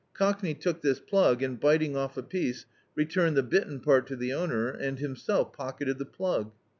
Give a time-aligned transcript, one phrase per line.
[0.15, 2.65] Coclmey took this plug and, biting off a piece,
[2.95, 6.51] returned the bitten part to the owner, and himself pocketed the plug.